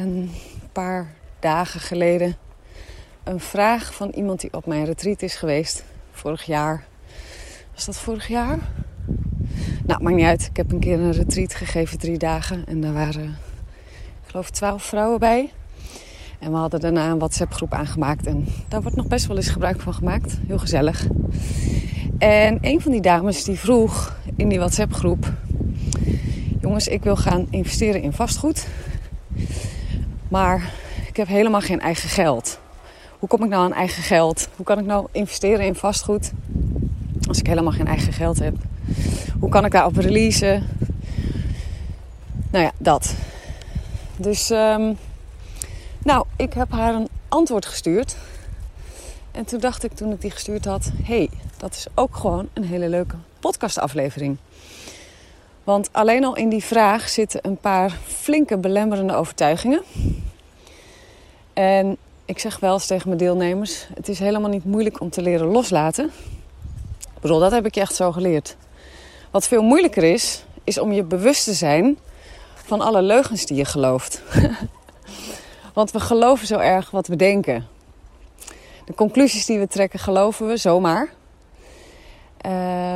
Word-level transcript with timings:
een 0.00 0.30
paar 0.72 1.14
dagen 1.40 1.80
geleden 1.80 2.36
een 3.24 3.40
vraag 3.40 3.94
van 3.94 4.10
iemand 4.10 4.40
die 4.40 4.52
op 4.52 4.66
mijn 4.66 4.84
retreat 4.84 5.22
is 5.22 5.34
geweest. 5.34 5.84
Vorig 6.10 6.42
jaar. 6.42 6.84
Was 7.74 7.84
dat 7.84 7.96
vorig 7.96 8.28
jaar? 8.28 8.58
Nou, 9.86 10.02
maakt 10.02 10.16
niet 10.16 10.24
uit. 10.24 10.46
Ik 10.46 10.56
heb 10.56 10.72
een 10.72 10.80
keer 10.80 11.00
een 11.00 11.12
retreat 11.12 11.54
gegeven, 11.54 11.98
drie 11.98 12.18
dagen. 12.18 12.66
En 12.66 12.80
daar 12.80 12.92
waren, 12.92 13.38
ik 14.24 14.30
geloof, 14.30 14.50
twaalf 14.50 14.82
vrouwen 14.82 15.18
bij. 15.18 15.52
En 16.38 16.50
we 16.50 16.56
hadden 16.56 16.80
daarna 16.80 17.10
een 17.10 17.18
WhatsApp-groep 17.18 17.72
aangemaakt. 17.72 18.26
En 18.26 18.46
daar 18.68 18.82
wordt 18.82 18.96
nog 18.96 19.06
best 19.06 19.26
wel 19.26 19.36
eens 19.36 19.48
gebruik 19.48 19.80
van 19.80 19.94
gemaakt. 19.94 20.38
Heel 20.46 20.58
gezellig. 20.58 21.06
En 22.18 22.58
een 22.60 22.80
van 22.80 22.92
die 22.92 23.00
dames 23.00 23.44
die 23.44 23.58
vroeg 23.58 24.16
in 24.36 24.48
die 24.48 24.58
WhatsApp-groep: 24.58 25.32
Jongens, 26.60 26.88
ik 26.88 27.02
wil 27.02 27.16
gaan 27.16 27.46
investeren 27.50 28.02
in 28.02 28.12
vastgoed. 28.12 28.66
Maar 30.28 30.72
ik 31.06 31.16
heb 31.16 31.26
helemaal 31.26 31.60
geen 31.60 31.80
eigen 31.80 32.08
geld. 32.08 32.58
Hoe 33.18 33.28
kom 33.28 33.42
ik 33.44 33.48
nou 33.48 33.64
aan 33.64 33.72
eigen 33.72 34.02
geld? 34.02 34.48
Hoe 34.56 34.66
kan 34.66 34.78
ik 34.78 34.84
nou 34.84 35.06
investeren 35.12 35.64
in 35.64 35.74
vastgoed 35.74 36.32
als 37.28 37.38
ik 37.38 37.46
helemaal 37.46 37.72
geen 37.72 37.86
eigen 37.86 38.12
geld 38.12 38.38
heb? 38.38 38.54
Hoe 39.40 39.50
kan 39.50 39.64
ik 39.64 39.72
daarop 39.72 39.96
releasen? 39.96 40.66
Nou 42.50 42.64
ja, 42.64 42.72
dat. 42.78 43.14
Dus, 44.16 44.50
um, 44.50 44.96
nou, 45.98 46.26
ik 46.36 46.52
heb 46.52 46.70
haar 46.70 46.94
een 46.94 47.08
antwoord 47.28 47.66
gestuurd. 47.66 48.16
En 49.30 49.44
toen 49.44 49.60
dacht 49.60 49.84
ik, 49.84 49.92
toen 49.92 50.12
ik 50.12 50.20
die 50.20 50.30
gestuurd 50.30 50.64
had, 50.64 50.90
hey, 51.02 51.30
dat 51.56 51.74
is 51.74 51.86
ook 51.94 52.16
gewoon 52.16 52.48
een 52.52 52.64
hele 52.64 52.88
leuke 52.88 53.16
podcastaflevering. 53.40 54.36
Want 55.66 55.88
alleen 55.92 56.24
al 56.24 56.36
in 56.36 56.48
die 56.48 56.64
vraag 56.64 57.08
zitten 57.08 57.40
een 57.42 57.56
paar 57.56 57.98
flinke 58.06 58.58
belemmerende 58.58 59.14
overtuigingen. 59.14 59.82
En 61.52 61.96
ik 62.24 62.38
zeg 62.38 62.60
wel 62.60 62.72
eens 62.72 62.86
tegen 62.86 63.08
mijn 63.08 63.20
deelnemers: 63.20 63.86
het 63.94 64.08
is 64.08 64.18
helemaal 64.18 64.50
niet 64.50 64.64
moeilijk 64.64 65.00
om 65.00 65.10
te 65.10 65.22
leren 65.22 65.46
loslaten. 65.46 66.04
Ik 67.14 67.20
bedoel, 67.20 67.38
dat 67.38 67.50
heb 67.50 67.66
ik 67.66 67.74
je 67.74 67.80
echt 67.80 67.94
zo 67.94 68.12
geleerd. 68.12 68.56
Wat 69.30 69.48
veel 69.48 69.62
moeilijker 69.62 70.02
is, 70.02 70.44
is 70.64 70.78
om 70.78 70.92
je 70.92 71.02
bewust 71.02 71.44
te 71.44 71.54
zijn 71.54 71.98
van 72.54 72.80
alle 72.80 73.02
leugens 73.02 73.46
die 73.46 73.56
je 73.56 73.64
gelooft. 73.64 74.22
Want 75.74 75.90
we 75.90 76.00
geloven 76.00 76.46
zo 76.46 76.58
erg 76.58 76.90
wat 76.90 77.06
we 77.06 77.16
denken. 77.16 77.66
De 78.84 78.94
conclusies 78.94 79.46
die 79.46 79.58
we 79.58 79.68
trekken, 79.68 79.98
geloven 79.98 80.46
we 80.46 80.56
zomaar. 80.56 81.08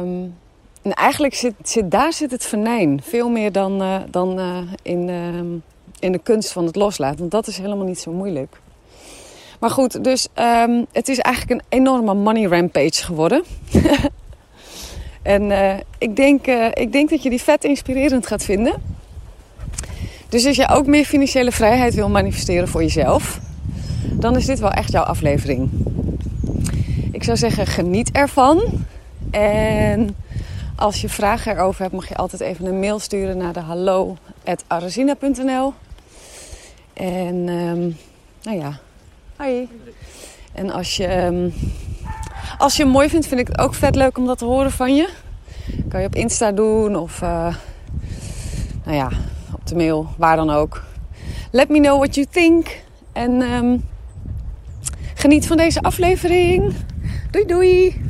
Um, 0.00 0.34
en 0.82 0.92
eigenlijk 0.92 1.34
zit, 1.34 1.54
zit, 1.62 1.90
daar 1.90 2.12
zit 2.12 2.30
het 2.30 2.46
venijn. 2.46 3.00
Veel 3.02 3.28
meer 3.28 3.52
dan, 3.52 3.82
uh, 3.82 3.96
dan 4.10 4.38
uh, 4.38 4.58
in, 4.82 5.08
uh, 5.08 5.40
in 5.98 6.12
de 6.12 6.18
kunst 6.22 6.52
van 6.52 6.66
het 6.66 6.76
loslaten. 6.76 7.18
Want 7.18 7.30
dat 7.30 7.46
is 7.46 7.58
helemaal 7.58 7.86
niet 7.86 8.00
zo 8.00 8.12
moeilijk. 8.12 8.60
Maar 9.60 9.70
goed, 9.70 10.04
dus 10.04 10.28
um, 10.38 10.86
het 10.92 11.08
is 11.08 11.18
eigenlijk 11.18 11.60
een 11.60 11.78
enorme 11.78 12.14
money 12.14 12.44
rampage 12.44 13.04
geworden. 13.04 13.44
en 15.22 15.52
ik, 15.98 16.16
denk, 16.16 16.46
ik 16.74 16.92
denk 16.92 17.10
dat 17.10 17.22
je 17.22 17.30
die 17.30 17.42
vet 17.42 17.64
inspirerend 17.64 18.26
gaat 18.26 18.44
vinden. 18.44 18.74
Dus 20.28 20.46
als 20.46 20.56
je 20.56 20.68
ook 20.68 20.86
meer 20.86 21.04
financiële 21.04 21.52
vrijheid 21.52 21.94
wil 21.94 22.08
manifesteren 22.08 22.68
voor 22.68 22.82
jezelf, 22.82 23.40
dan 24.12 24.36
is 24.36 24.46
dit 24.46 24.58
wel 24.58 24.70
echt 24.70 24.92
jouw 24.92 25.02
aflevering. 25.02 25.70
Ik 27.12 27.24
zou 27.24 27.36
zeggen, 27.36 27.66
geniet 27.66 28.10
ervan. 28.10 28.62
En 29.30 30.16
als 30.80 31.00
je 31.00 31.08
vragen 31.08 31.56
erover 31.56 31.82
hebt, 31.82 31.94
mag 31.94 32.08
je 32.08 32.16
altijd 32.16 32.40
even 32.40 32.66
een 32.66 32.80
mail 32.80 32.98
sturen 32.98 33.36
naar 33.36 33.52
de 33.52 33.60
hallo.arazina.nl. 33.60 35.74
En 36.92 37.48
um, 37.48 37.96
nou 38.42 38.58
ja, 38.58 38.78
hi. 39.38 39.66
En 40.52 40.70
als 40.70 40.96
je, 40.96 41.24
um, 41.24 41.52
als 42.58 42.76
je 42.76 42.82
het 42.82 42.92
mooi 42.92 43.08
vindt, 43.08 43.26
vind 43.26 43.40
ik 43.40 43.46
het 43.46 43.58
ook 43.58 43.74
vet 43.74 43.94
leuk 43.94 44.18
om 44.18 44.26
dat 44.26 44.38
te 44.38 44.44
horen 44.44 44.70
van 44.70 44.94
je. 44.94 45.08
Kan 45.88 46.00
je 46.00 46.06
op 46.06 46.14
Insta 46.14 46.52
doen 46.52 46.96
of 46.96 47.22
uh, 47.22 47.54
nou 48.84 48.96
ja, 48.96 49.10
op 49.54 49.66
de 49.66 49.76
mail, 49.76 50.08
waar 50.16 50.36
dan 50.36 50.50
ook. 50.50 50.82
Let 51.50 51.68
me 51.68 51.80
know 51.80 51.98
what 51.98 52.14
you 52.14 52.26
think. 52.30 52.82
En 53.12 53.42
um, 53.42 53.88
geniet 55.14 55.46
van 55.46 55.56
deze 55.56 55.82
aflevering. 55.82 56.74
Doei 57.30 57.46
doei! 57.46 58.09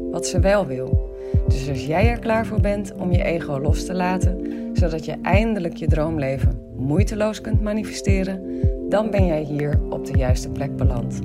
wat 0.11 0.27
ze 0.27 0.39
wel 0.39 0.65
wil. 0.65 1.09
Dus 1.47 1.69
als 1.69 1.85
jij 1.85 2.09
er 2.09 2.19
klaar 2.19 2.45
voor 2.45 2.61
bent 2.61 2.93
om 2.93 3.11
je 3.11 3.23
ego 3.23 3.59
los 3.59 3.85
te 3.85 3.93
laten, 3.93 4.49
zodat 4.73 5.05
je 5.05 5.15
eindelijk 5.21 5.75
je 5.75 5.87
droomleven 5.87 6.59
moeiteloos 6.77 7.41
kunt 7.41 7.61
manifesteren, 7.61 8.41
dan 8.89 9.09
ben 9.09 9.25
jij 9.25 9.41
hier 9.41 9.79
op 9.89 10.05
de 10.05 10.17
juiste 10.17 10.49
plek 10.49 10.75
beland. 10.75 11.19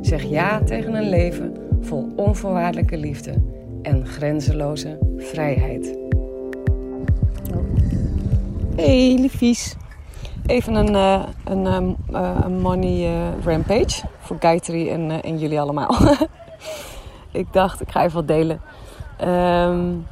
Zeg 0.00 0.22
ja 0.22 0.62
tegen 0.62 0.94
een 0.94 1.08
leven 1.08 1.54
vol 1.80 2.12
onvoorwaardelijke 2.16 2.96
liefde 2.96 3.34
en 3.82 4.06
grenzeloze 4.06 4.98
vrijheid. 5.16 5.98
Hey, 8.76 9.16
liefies. 9.18 9.76
Even 10.46 10.74
een, 10.74 10.92
uh, 10.92 11.24
een, 11.44 11.96
uh, 12.12 12.40
een 12.44 12.60
money 12.60 13.10
rampage 13.44 14.02
voor 14.18 14.36
Gayatri 14.40 14.88
en, 14.88 15.22
en 15.22 15.38
jullie 15.38 15.60
allemaal. 15.60 15.96
ik 17.34 17.52
dacht, 17.52 17.80
ik 17.80 17.90
ga 17.90 18.02
even 18.02 18.14
wat 18.14 18.28
delen. 18.28 18.60
Um, 19.24 20.06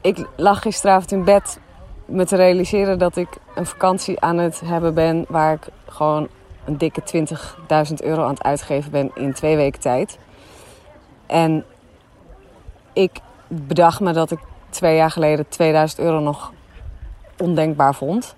ik 0.00 0.26
lag 0.36 0.62
gisteravond 0.62 1.12
in 1.12 1.24
bed 1.24 1.60
me 2.04 2.24
te 2.24 2.36
realiseren 2.36 2.98
dat 2.98 3.16
ik 3.16 3.28
een 3.54 3.66
vakantie 3.66 4.20
aan 4.20 4.38
het 4.38 4.60
hebben 4.64 4.94
ben 4.94 5.24
waar 5.28 5.52
ik 5.52 5.68
gewoon 5.86 6.28
een 6.64 6.78
dikke 6.78 7.02
20.000 7.88 7.94
euro 7.96 8.22
aan 8.22 8.30
het 8.30 8.42
uitgeven 8.42 8.90
ben 8.90 9.10
in 9.14 9.32
twee 9.32 9.56
weken 9.56 9.80
tijd. 9.80 10.18
En 11.26 11.64
ik 12.92 13.20
bedacht 13.46 14.00
me 14.00 14.12
dat 14.12 14.30
ik 14.30 14.38
twee 14.68 14.96
jaar 14.96 15.10
geleden 15.10 15.48
2000 15.48 16.00
euro 16.00 16.20
nog 16.20 16.52
ondenkbaar 17.38 17.94
vond. 17.94 18.34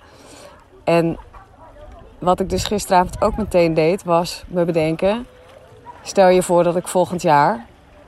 En 0.85 1.19
wat 2.19 2.41
ik 2.41 2.51
dus 2.51 2.65
gisteravond 2.65 3.23
ook 3.23 3.37
meteen 3.37 3.75
deed, 3.75 4.05
was 4.05 4.45
me 4.49 4.65
bedenken: 4.65 5.27
Stel 6.03 6.29
je 6.29 6.43
voor 6.43 6.65
dat 6.65 6.77
ik 6.77 6.89
volgend 6.89 7.23
jaar 7.23 7.67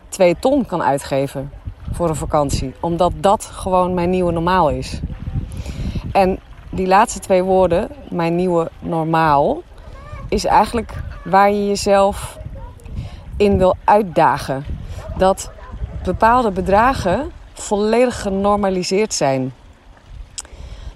2 0.08 0.36
ton 0.38 0.66
kan 0.66 0.82
uitgeven 0.82 1.52
voor 1.92 2.08
een 2.08 2.16
vakantie. 2.16 2.74
Omdat 2.80 3.12
dat 3.16 3.44
gewoon 3.44 3.94
mijn 3.94 4.10
nieuwe 4.10 4.32
normaal 4.32 4.70
is. 4.70 5.00
En 6.12 6.40
die 6.70 6.86
laatste 6.86 7.18
twee 7.18 7.42
woorden, 7.42 7.88
mijn 8.10 8.36
nieuwe 8.36 8.70
normaal, 8.78 9.62
is 10.28 10.44
eigenlijk 10.44 11.02
waar 11.24 11.50
je 11.50 11.66
jezelf 11.66 12.38
in 13.36 13.58
wil 13.58 13.76
uitdagen. 13.84 14.64
Dat 15.16 15.50
bepaalde 16.04 16.50
bedragen 16.50 17.32
volledig 17.52 18.22
genormaliseerd 18.22 19.14
zijn. 19.14 19.54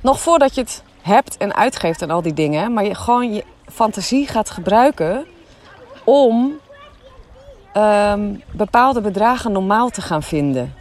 Nog 0.00 0.20
voordat 0.20 0.54
je 0.54 0.60
het 0.60 0.82
hebt 1.02 1.36
en 1.36 1.54
uitgeeft 1.54 2.02
en 2.02 2.10
al 2.10 2.22
die 2.22 2.34
dingen, 2.34 2.72
maar 2.72 2.84
je 2.84 2.94
gewoon 2.94 3.32
je 3.32 3.44
fantasie 3.72 4.26
gaat 4.26 4.50
gebruiken 4.50 5.24
om 6.04 6.58
ehm, 7.76 8.34
bepaalde 8.50 9.00
bedragen 9.00 9.52
normaal 9.52 9.90
te 9.90 10.00
gaan 10.00 10.22
vinden. 10.22 10.74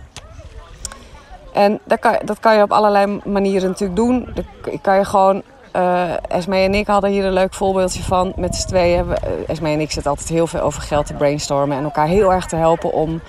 En 1.53 1.79
dat 1.83 1.99
kan, 1.99 2.17
dat 2.25 2.39
kan 2.39 2.55
je 2.55 2.61
op 2.61 2.71
allerlei 2.71 3.19
manieren 3.25 3.69
natuurlijk 3.69 3.99
doen. 3.99 4.27
Dat 4.33 4.81
kan 4.81 4.97
je 4.97 5.05
gewoon. 5.05 5.41
Uh, 5.75 6.11
Esme 6.27 6.55
en 6.55 6.73
ik 6.73 6.87
hadden 6.87 7.09
hier 7.09 7.25
een 7.25 7.33
leuk 7.33 7.53
voorbeeldje 7.53 8.03
van. 8.03 8.33
Met 8.35 8.55
z'n 8.55 8.67
tweeën. 8.67 9.05
Uh, 9.05 9.13
Esme 9.47 9.69
en 9.69 9.79
ik 9.79 9.91
zitten 9.91 10.11
altijd 10.11 10.29
heel 10.29 10.47
veel 10.47 10.59
over 10.59 10.81
geld 10.81 11.05
te 11.05 11.13
brainstormen. 11.13 11.77
En 11.77 11.83
elkaar 11.83 12.07
heel 12.07 12.33
erg 12.33 12.45
te 12.45 12.55
helpen 12.55 12.93
om, 12.93 13.21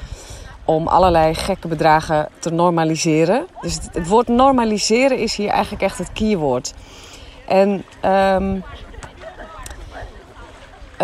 om 0.65 0.89
allerlei 0.89 1.35
gekke 1.35 1.69
bedragen 1.69 2.29
te 2.39 2.51
normaliseren. 2.51 3.47
Dus 3.61 3.79
het, 3.93 4.09
woord 4.09 4.29
normaliseren 4.29 5.19
is 5.19 5.37
hier 5.37 5.49
eigenlijk 5.49 5.83
echt 5.83 5.99
het 5.99 6.13
keyword. 6.13 6.75
En 7.49 7.85
um, 8.05 8.63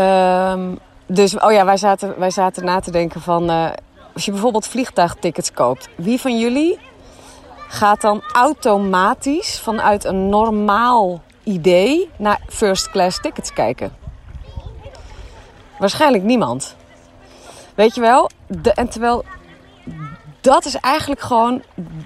um, 0.03 0.79
dus, 1.14 1.38
oh 1.38 1.53
ja, 1.53 1.64
wij 1.64 1.76
zaten, 1.76 2.19
wij 2.19 2.31
zaten 2.31 2.64
na 2.64 2.81
te 2.81 2.91
denken 2.91 3.20
van... 3.20 3.50
Uh, 3.50 3.70
als 4.14 4.25
je 4.25 4.31
bijvoorbeeld 4.31 4.67
vliegtuigtickets 4.67 5.53
koopt. 5.53 5.88
Wie 5.97 6.20
van 6.20 6.38
jullie 6.38 6.79
gaat 7.69 8.00
dan 8.00 8.23
automatisch 8.32 9.61
vanuit 9.61 10.05
een 10.05 10.29
normaal 10.29 11.23
idee 11.43 12.11
naar 12.17 12.41
first 12.49 12.91
class 12.91 13.20
tickets 13.20 13.53
kijken? 13.53 13.93
Waarschijnlijk 15.79 16.25
niemand. 16.25 16.76
Weet 17.75 17.94
je 17.94 18.00
wel? 18.00 18.31
De, 18.47 18.73
en 18.73 18.88
terwijl 18.88 19.25
dat 20.41 20.64
is 20.64 20.75
eigenlijk 20.75 21.20
gewoon 21.20 21.62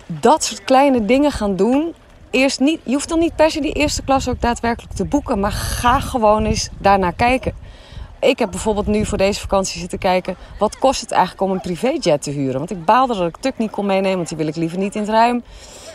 dat 0.06 0.44
soort 0.44 0.64
kleine 0.64 1.05
dingen 1.05 1.31
gaan 1.31 1.56
doen. 1.56 1.94
Eerst 2.31 2.61
niet, 2.61 2.81
je 2.85 2.93
hoeft 2.93 3.08
dan 3.08 3.19
niet 3.19 3.37
per 3.37 3.50
se 3.50 3.61
die 3.61 3.73
eerste 3.73 4.03
klas 4.03 4.29
ook 4.29 4.41
daadwerkelijk 4.41 4.94
te 4.94 5.05
boeken, 5.05 5.41
maar 5.41 5.53
ga 5.53 6.00
gewoon 6.00 6.44
eens 6.44 6.69
daarnaar 6.79 7.12
kijken. 7.12 7.65
Ik 8.20 8.38
heb 8.38 8.50
bijvoorbeeld 8.50 8.86
nu 8.86 9.06
voor 9.06 9.18
deze 9.18 9.40
vakantie 9.40 9.80
zitten 9.80 9.98
kijken... 9.98 10.36
wat 10.58 10.78
kost 10.78 11.00
het 11.00 11.10
eigenlijk 11.10 11.42
om 11.42 11.50
een 11.50 11.60
privéjet 11.60 12.22
te 12.22 12.30
huren? 12.30 12.58
Want 12.58 12.70
ik 12.70 12.84
baalde 12.84 13.14
dat 13.14 13.28
ik 13.28 13.36
Tuk 13.36 13.58
niet 13.58 13.70
kon 13.70 13.86
meenemen... 13.86 14.16
want 14.16 14.28
die 14.28 14.36
wil 14.36 14.46
ik 14.46 14.56
liever 14.56 14.78
niet 14.78 14.94
in 14.94 15.00
het 15.00 15.10
ruim. 15.10 15.42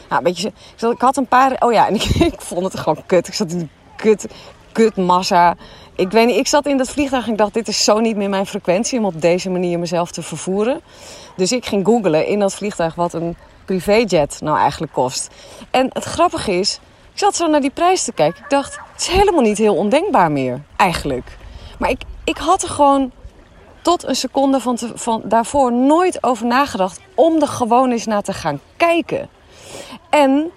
Nou, 0.10 0.24
beetje, 0.24 0.52
ik 0.92 1.02
had 1.02 1.18
een 1.18 1.28
paar... 1.28 1.56
Oh 1.60 1.72
ja, 1.72 1.88
en 1.88 1.96
ik, 1.96 2.04
ik 2.34 2.42
vond 2.42 2.64
het 2.64 2.80
gewoon 2.80 3.04
kut. 3.06 3.28
Ik 3.28 3.34
zat 3.34 3.52
in 3.52 3.70
kut, 3.96 4.28
kut 4.72 4.96
massa. 4.96 5.56
Ik 5.96 6.12
weet 6.12 6.28
niet, 6.28 6.38
ik 6.38 6.48
zat 6.48 6.66
in 6.66 6.78
dat 6.78 6.90
vliegtuig 6.90 7.26
en 7.26 7.32
ik 7.32 7.38
dacht... 7.38 7.54
dit 7.54 7.68
is 7.68 7.84
zo 7.84 8.00
niet 8.00 8.16
meer 8.16 8.30
mijn 8.30 8.46
frequentie... 8.46 9.00
om 9.00 9.06
op 9.06 9.22
deze 9.22 9.50
manier 9.50 9.80
mezelf 9.80 10.12
te 10.12 10.22
vervoeren. 10.22 10.82
Dus 11.36 11.52
ik 11.52 11.66
ging 11.66 11.86
googlen 11.86 12.28
in 12.28 12.40
dat 12.40 12.54
vliegtuig... 12.54 12.96
wat 12.96 13.14
een 13.14 13.36
privéjet 13.66 14.38
nou 14.42 14.58
eigenlijk 14.58 14.94
kost. 14.94 15.30
En 15.72 15.90
het 15.94 16.04
grappige 16.04 16.52
is... 16.52 16.80
Ik 17.14 17.20
zat 17.20 17.36
zo 17.36 17.48
naar 17.48 17.62
die 17.62 17.70
prijs 17.70 18.04
te 18.04 18.14
kijken. 18.14 18.44
Ik 18.44 18.50
dacht, 18.50 18.80
het 18.92 19.02
is 19.02 19.08
helemaal 19.08 19.42
niet 19.42 19.58
heel 19.58 19.76
ondenkbaar 19.76 20.32
meer, 20.32 20.62
eigenlijk. 20.76 21.40
Maar 21.82 21.90
ik, 21.90 22.02
ik 22.24 22.38
had 22.38 22.62
er 22.62 22.70
gewoon 22.70 23.12
tot 23.82 24.04
een 24.04 24.16
seconde 24.16 24.60
van, 24.60 24.78
van 24.94 25.22
daarvoor 25.26 25.74
nooit 25.74 26.24
over 26.24 26.46
nagedacht 26.46 27.00
om 27.16 27.42
er 27.42 27.48
gewoon 27.48 27.92
eens 27.92 28.06
naar 28.06 28.22
te 28.22 28.34
gaan 28.34 28.60
kijken. 28.78 29.30
En 30.10 30.52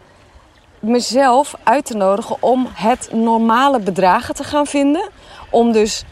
mezelf 0.81 1.55
uit 1.63 1.85
te 1.85 1.97
nodigen 1.97 2.37
om 2.43 2.69
het 2.73 3.09
normale 3.13 3.81
bedragen 3.81 4.35
te 4.35 4.45
gaan 4.45 4.67
vinden. 4.67 5.11
Om 5.51 5.73
dus 5.73 6.05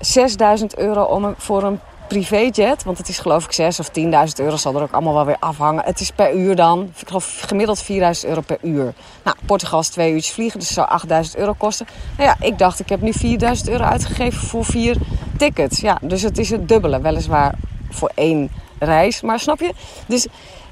6000 0.00 0.76
euro 0.78 1.02
om 1.02 1.34
voor 1.38 1.62
een 1.62 1.80
privéjet, 2.08 2.84
want 2.84 2.98
het 2.98 3.08
is 3.08 3.18
geloof 3.18 3.44
ik 3.44 3.52
6 3.52 3.80
of 3.80 3.88
10.000 3.88 4.04
euro, 4.36 4.56
zal 4.56 4.76
er 4.76 4.82
ook 4.82 4.92
allemaal 4.92 5.14
wel 5.14 5.24
weer 5.24 5.36
afhangen. 5.38 5.84
Het 5.84 6.00
is 6.00 6.10
per 6.10 6.34
uur 6.34 6.56
dan, 6.56 6.92
ik 6.96 7.06
geloof 7.06 7.42
gemiddeld 7.46 7.84
4.000 7.84 7.88
euro 8.28 8.40
per 8.40 8.58
uur. 8.62 8.94
Nou, 9.22 9.36
Portugal 9.46 9.80
is 9.80 9.88
twee 9.88 10.12
uurtjes 10.12 10.34
vliegen, 10.34 10.58
dus 10.58 10.68
het 10.68 10.88
zou 11.08 11.24
8.000 11.26 11.38
euro 11.38 11.52
kosten. 11.52 11.86
Nou 12.16 12.28
ja, 12.28 12.46
ik 12.46 12.58
dacht, 12.58 12.80
ik 12.80 12.88
heb 12.88 13.00
nu 13.00 13.12
4.000 13.12 13.70
euro 13.70 13.84
uitgegeven 13.84 14.48
voor 14.48 14.64
vier 14.64 14.96
tickets. 15.38 15.80
Ja, 15.80 15.98
dus 16.00 16.22
het 16.22 16.38
is 16.38 16.50
het 16.50 16.68
dubbele, 16.68 17.00
weliswaar 17.00 17.54
voor 17.90 18.12
één 18.14 18.50
reis. 18.78 19.20
Maar 19.20 19.40
snap 19.40 19.60
je? 19.60 19.72
Dus 20.06 20.26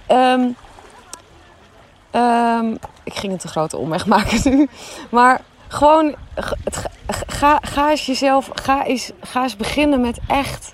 um, 0.09 0.57
um, 2.13 2.79
ik 3.05 3.15
ging 3.15 3.33
een 3.33 3.39
te 3.39 3.49
grote 3.49 3.77
omweg 3.77 4.07
maken 4.15 4.57
nu. 4.57 4.69
Maar 5.11 5.41
gewoon, 5.69 6.15
ga, 7.27 7.59
ga 7.63 7.91
eens 7.91 8.07
jezelf, 8.07 8.51
ga 8.53 8.85
eens, 8.85 9.11
ga 9.21 9.43
eens 9.43 9.57
beginnen 9.57 10.01
met 10.01 10.19
echt 10.27 10.74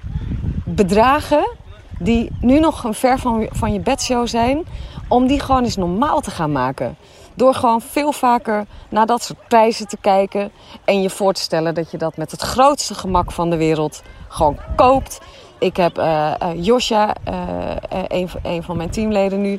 bedragen 0.74 1.50
die 1.98 2.30
nu 2.40 2.60
nog 2.60 2.84
ver 2.90 3.18
van, 3.18 3.48
van 3.50 3.72
je 3.72 3.80
bedshow 3.80 4.26
zijn, 4.26 4.64
om 5.08 5.26
die 5.26 5.40
gewoon 5.40 5.64
eens 5.64 5.76
normaal 5.76 6.20
te 6.20 6.30
gaan 6.30 6.52
maken. 6.52 6.96
Door 7.34 7.54
gewoon 7.54 7.80
veel 7.80 8.12
vaker 8.12 8.66
naar 8.88 9.06
dat 9.06 9.22
soort 9.22 9.48
prijzen 9.48 9.88
te 9.88 9.96
kijken 10.00 10.50
en 10.84 11.02
je 11.02 11.10
voor 11.10 11.32
te 11.32 11.40
stellen 11.40 11.74
dat 11.74 11.90
je 11.90 11.98
dat 11.98 12.16
met 12.16 12.30
het 12.30 12.42
grootste 12.42 12.94
gemak 12.94 13.32
van 13.32 13.50
de 13.50 13.56
wereld 13.56 14.02
gewoon 14.28 14.58
koopt. 14.76 15.20
Ik 15.58 15.76
heb 15.76 15.98
uh, 15.98 16.32
Josja, 16.54 17.14
uh, 17.28 18.28
een, 18.42 18.62
van 18.62 18.76
mijn 18.76 18.90
teamleden 18.90 19.40
nu, 19.40 19.58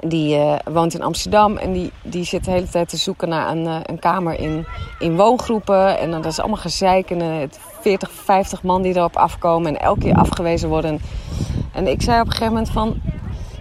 die 0.00 0.38
woont 0.64 0.94
in 0.94 1.02
Amsterdam 1.02 1.56
en 1.56 1.72
die, 1.72 1.92
die 2.02 2.24
zit 2.24 2.44
de 2.44 2.50
hele 2.50 2.68
tijd 2.68 2.88
te 2.88 2.96
zoeken 2.96 3.28
naar 3.28 3.50
een, 3.50 3.66
een 3.66 3.98
kamer 3.98 4.38
in, 4.38 4.66
in 4.98 5.16
woongroepen. 5.16 5.98
En 5.98 6.10
dan 6.10 6.22
dat 6.22 6.32
is 6.32 6.38
allemaal 6.38 6.56
gezeik 6.56 7.10
en 7.10 7.20
uh, 7.20 7.48
40, 7.84 8.10
50 8.10 8.62
man 8.62 8.82
die 8.82 8.96
erop 8.96 9.16
afkomen 9.16 9.76
en 9.76 9.80
elke 9.80 10.00
keer 10.00 10.14
afgewezen 10.14 10.68
worden. 10.68 11.00
En 11.72 11.86
ik 11.86 12.02
zei 12.02 12.20
op 12.20 12.26
een 12.26 12.32
gegeven 12.32 12.52
moment 12.52 12.72
van... 12.72 13.00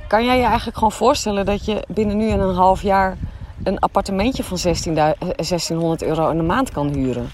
Kan 0.07 0.25
jij 0.25 0.37
je 0.37 0.43
eigenlijk 0.43 0.77
gewoon 0.77 0.91
voorstellen 0.91 1.45
dat 1.45 1.65
je 1.65 1.83
binnen 1.87 2.17
nu 2.17 2.29
en 2.29 2.39
een 2.39 2.55
half 2.55 2.81
jaar... 2.81 3.17
een 3.63 3.79
appartementje 3.79 4.43
van 4.43 4.57
16, 4.57 4.93
1600 4.93 6.03
euro 6.03 6.29
in 6.29 6.37
de 6.37 6.43
maand 6.43 6.71
kan 6.71 6.87
huren? 6.87 7.29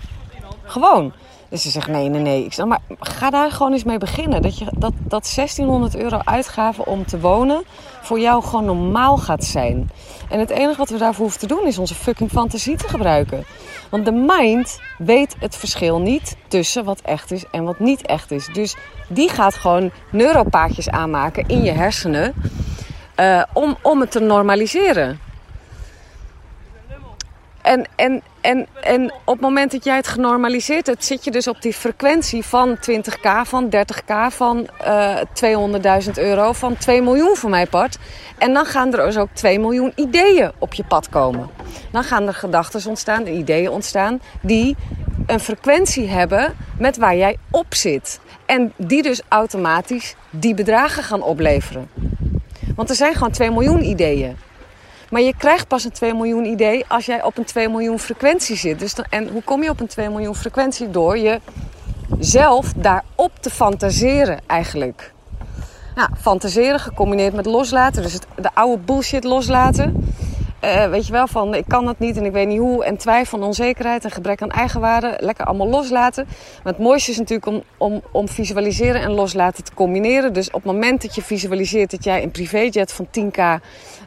Gewoon. 0.64 1.12
Dus 1.50 1.62
ze 1.62 1.70
zegt 1.70 1.88
nee, 1.88 2.10
nee, 2.10 2.22
nee. 2.22 2.46
Ik 2.46 2.54
zeg, 2.54 2.66
maar 2.66 2.80
ga 3.00 3.30
daar 3.30 3.52
gewoon 3.52 3.74
eens 3.74 3.84
mee 3.84 3.98
beginnen. 3.98 4.42
Dat, 4.42 4.58
je, 4.58 4.66
dat, 4.66 4.94
dat 4.98 5.32
1600 5.36 5.96
euro 5.96 6.20
uitgaven 6.24 6.88
om 6.88 7.06
te 7.06 7.20
wonen 7.20 7.64
voor 8.02 8.20
jou 8.20 8.44
gewoon 8.44 8.66
normaal 8.66 9.18
gaat 9.18 9.44
zijn. 9.44 9.90
En 10.30 10.40
het 10.40 10.50
enige 10.50 10.78
wat 10.78 10.90
we 10.90 10.98
daarvoor 10.98 11.22
hoeven 11.22 11.40
te 11.40 11.48
doen 11.48 11.66
is 11.66 11.78
onze 11.78 11.96
fucking 11.96 12.30
fantasie 12.30 12.78
te 12.78 12.88
gebruiken. 12.88 13.46
Want 13.90 14.06
de 14.06 14.12
mind 14.12 14.80
weet 14.98 15.36
het 15.40 15.56
verschil 15.56 16.00
niet 16.00 16.36
tussen 16.48 16.84
wat 16.84 17.02
echt 17.02 17.32
is 17.32 17.46
en 17.52 17.64
wat 17.64 17.80
niet 17.80 18.02
echt 18.02 18.32
is. 18.32 18.50
Dus 18.54 18.76
die 19.08 19.30
gaat 19.30 19.56
gewoon 19.56 19.92
neuropaadjes 20.12 20.90
aanmaken 20.90 21.48
in 21.48 21.64
je 21.64 21.72
hersenen 21.72 22.34
uh, 23.20 23.44
om, 23.54 23.78
om 23.82 24.00
het 24.00 24.12
te 24.12 24.20
normaliseren. 24.20 25.20
En, 27.62 27.88
en, 27.96 28.22
en, 28.42 28.68
en 28.82 29.14
op 29.24 29.34
het 29.34 29.42
moment 29.42 29.72
dat 29.72 29.84
jij 29.84 29.96
het 29.96 30.08
genormaliseerd 30.08 30.88
hebt, 30.88 31.06
zit 31.06 31.24
je 31.24 31.32
dus 31.32 31.48
op 31.48 31.62
die 31.62 31.74
frequentie 31.74 32.44
van 32.46 32.78
20k, 32.78 33.42
van 33.44 33.70
30k, 33.76 34.14
van 34.30 34.68
uh, 34.86 35.18
200.000 36.06 36.12
euro, 36.14 36.54
van 36.54 36.78
2 36.78 37.02
miljoen 37.02 37.36
voor 37.36 37.50
mijn 37.50 37.70
part. 37.70 37.98
En 38.38 38.54
dan 38.54 38.66
gaan 38.66 38.94
er 38.94 39.06
dus 39.06 39.18
ook 39.18 39.30
2 39.34 39.60
miljoen 39.60 39.92
ideeën 39.96 40.52
op 40.58 40.74
je 40.74 40.84
pad 40.84 41.10
komen. 41.10 41.50
Dan 41.92 42.04
gaan 42.04 42.28
er 42.28 42.34
gedachten 42.34 42.90
ontstaan, 42.90 43.28
ideeën 43.28 43.70
ontstaan, 43.70 44.22
die 44.42 44.76
een 45.26 45.40
frequentie 45.40 46.08
hebben 46.08 46.56
met 46.78 46.98
waar 46.98 47.16
jij 47.16 47.38
op 47.52 47.76
zit. 47.76 48.20
En 48.46 48.74
die 48.78 49.04
dus 49.04 49.22
automatisch 49.28 50.16
die 50.30 50.54
bedragen 50.54 51.04
gaan 51.04 51.22
opleveren. 51.22 51.90
Want 52.76 52.90
er 52.90 52.96
zijn 52.96 53.14
gewoon 53.14 53.32
2 53.32 53.52
miljoen 53.52 53.84
ideeën. 53.84 54.38
Maar 55.10 55.22
je 55.22 55.34
krijgt 55.38 55.68
pas 55.68 55.84
een 55.84 55.92
2 55.92 56.14
miljoen 56.14 56.46
idee 56.46 56.86
als 56.88 57.06
jij 57.06 57.24
op 57.24 57.38
een 57.38 57.46
2 57.46 57.70
miljoen 57.70 58.00
frequentie 58.00 58.56
zit. 58.56 58.80
Dus 58.80 58.96
en 59.10 59.28
hoe 59.28 59.44
kom 59.44 59.64
je 59.64 59.70
op 59.70 59.80
een 59.80 59.88
2 59.88 60.10
miljoen 60.10 60.36
frequentie? 60.36 60.90
Door 60.90 61.18
je 61.18 61.40
zelf 62.20 62.74
daarop 62.76 63.32
te 63.40 63.50
fantaseren 63.50 64.40
eigenlijk. 64.48 65.14
Nou, 65.96 66.10
fantaseren 66.22 66.80
gecombineerd 66.80 67.34
met 67.34 67.46
loslaten. 67.46 68.02
Dus 68.02 68.14
het, 68.14 68.28
de 68.36 68.50
oude 68.54 68.82
bullshit 68.84 69.24
loslaten. 69.24 70.14
Uh, 70.64 70.90
weet 70.90 71.06
je 71.06 71.12
wel, 71.12 71.28
van 71.28 71.56
ik 71.56 71.66
kan 71.68 71.86
dat 71.86 72.00
niet 72.00 72.18
en 72.18 72.26
ik 72.26 72.32
weet 72.32 72.48
niet 72.48 72.60
hoe. 72.60 72.84
En 72.84 72.98
twijfel 72.98 73.38
en 73.38 73.44
onzekerheid 73.44 74.04
en 74.04 74.12
gebrek 74.12 74.42
aan 74.42 74.50
eigenwaarde. 74.50 75.18
Lekker 75.20 75.46
allemaal 75.46 75.68
loslaten. 75.68 76.26
Maar 76.64 76.74
het 76.74 76.82
mooiste 76.82 77.12
is 77.12 77.18
natuurlijk 77.18 77.48
om, 77.48 77.64
om, 77.78 78.02
om 78.12 78.28
visualiseren 78.28 79.02
en 79.02 79.12
loslaten 79.12 79.64
te 79.64 79.74
combineren. 79.74 80.34
Dus 80.34 80.48
op 80.48 80.54
het 80.64 80.72
moment 80.72 81.02
dat 81.02 81.16
je 81.16 81.22
visualiseert 81.22 81.92
dat 81.92 82.04
jij 82.04 82.24
een 82.24 82.32
privéjet 82.32 82.92
van 82.92 83.08
10k 83.08 83.38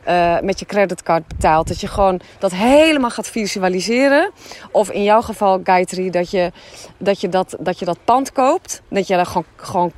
uh, 0.09 0.41
met 0.41 0.59
je 0.59 0.67
creditcard 0.67 1.27
betaalt. 1.27 1.69
Dat 1.69 1.81
je 1.81 1.87
gewoon 1.87 2.21
dat 2.39 2.53
helemaal 2.53 3.11
gaat 3.11 3.29
visualiseren. 3.29 4.31
Of 4.71 4.91
in 4.91 5.03
jouw 5.03 5.21
geval, 5.21 5.61
Gayatri, 5.65 6.11
dat 6.11 6.31
je 6.31 6.53
dat, 6.99 7.21
je 7.21 7.29
dat, 7.29 7.57
dat, 7.61 7.79
je 7.79 7.85
dat 7.85 7.99
pand 8.05 8.33
koopt. 8.33 8.83
Dat 8.89 9.07
je 9.07 9.15
daar 9.15 9.27
gewoon, 9.27 9.45
gewoon 9.57 9.93